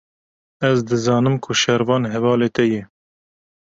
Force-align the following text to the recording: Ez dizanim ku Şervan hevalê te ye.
Ez 0.69 0.77
dizanim 0.87 1.35
ku 1.43 1.51
Şervan 1.61 2.03
hevalê 2.13 2.49
te 2.55 2.63
ye. 2.71 2.81